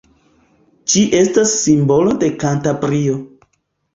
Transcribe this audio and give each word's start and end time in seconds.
Ĝi 0.93 1.01
estas 1.17 1.51
simbolo 1.65 2.17
de 2.23 2.29
Kantabrio. 2.45 3.21